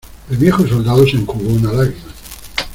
[0.31, 2.09] el viejo soldado se enjugó una lágrima.